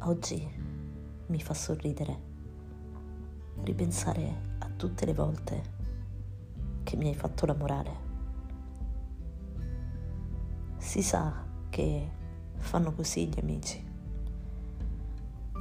[0.00, 0.48] Oggi
[1.26, 2.16] mi fa sorridere
[3.62, 5.62] ripensare a tutte le volte
[6.84, 8.04] che mi hai fatto la morale.
[10.76, 12.10] Si sa che
[12.54, 13.84] fanno così gli amici,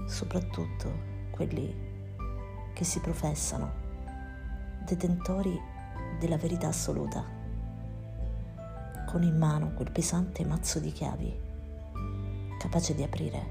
[0.05, 0.91] soprattutto
[1.32, 1.73] quelli
[2.73, 3.73] che si professano
[4.86, 5.59] detentori
[6.20, 7.25] della verità assoluta,
[9.16, 11.40] con in mano quel pesante mazzo di chiavi
[12.58, 13.50] capace di aprire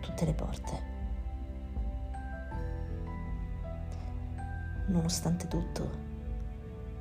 [0.00, 0.82] tutte le porte.
[4.88, 5.90] Nonostante tutto,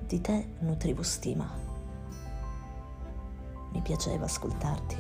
[0.08, 1.46] di te nutrivo stima.
[3.72, 4.96] Mi piaceva ascoltarti.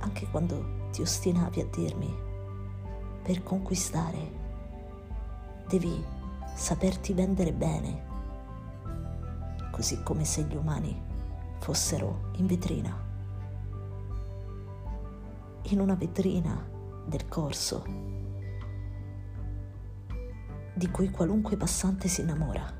[0.00, 2.12] Anche quando ti ostinavi a dirmi,
[3.22, 4.32] per conquistare,
[5.68, 6.04] devi
[6.56, 8.14] saperti vendere bene,
[9.76, 10.98] così come se gli umani
[11.58, 12.98] fossero in vetrina.
[15.64, 16.66] In una vetrina
[17.06, 17.84] del corso
[20.72, 22.74] di cui qualunque passante si innamora.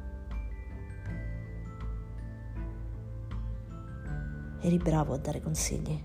[4.62, 6.02] Eri bravo a dare consigli,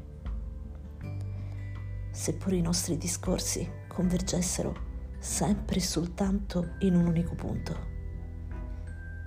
[2.11, 4.75] seppure i nostri discorsi convergessero
[5.19, 7.77] sempre e soltanto in un unico punto,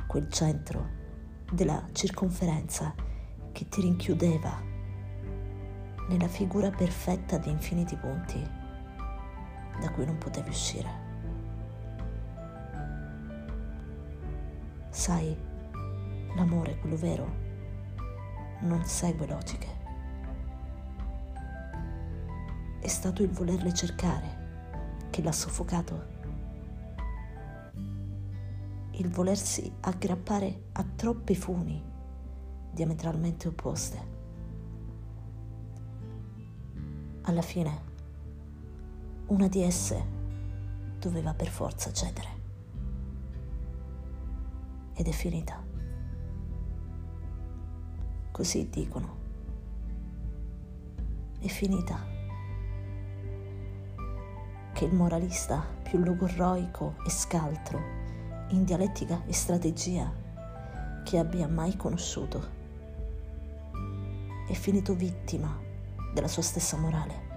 [0.07, 1.04] quel centro
[1.55, 2.95] della circonferenza
[3.53, 4.61] che ti rinchiudeva
[6.09, 8.43] nella figura perfetta di infiniti punti
[9.81, 11.03] da cui non potevi uscire.
[14.91, 15.37] Sai,
[16.37, 17.35] l'amore, quello vero,
[18.61, 19.83] non segue logiche.
[22.81, 24.43] È stato il volerle cercare
[25.11, 26.14] che l'ha soffocato.
[28.97, 31.83] Il volersi aggrappare a troppe funi
[32.73, 34.15] diametralmente opposte
[37.27, 37.93] alla fine
[39.27, 40.05] una di esse
[40.99, 42.43] doveva per forza cedere.
[44.95, 45.63] Ed è finita.
[48.31, 49.23] Così dicono.
[51.41, 52.13] È finita.
[54.73, 58.04] Che il moralista più logorroico e scaltro,
[58.55, 60.13] in dialettica e strategia,
[61.03, 62.63] che abbia mai conosciuto,
[64.47, 65.59] è finito vittima
[66.13, 67.33] della sua stessa morale.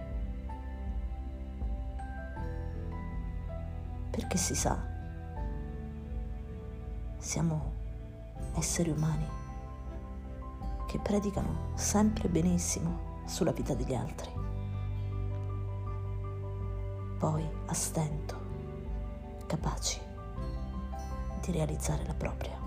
[4.12, 4.80] Perché si sa,
[7.18, 7.74] siamo
[8.56, 9.28] esseri umani
[10.86, 14.30] che predicano sempre benissimo sulla vita degli altri.
[17.18, 18.36] Poi a stento,
[19.48, 20.06] capaci
[21.47, 22.67] di realizzare la propria.